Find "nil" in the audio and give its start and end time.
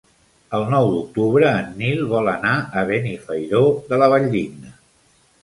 1.81-2.01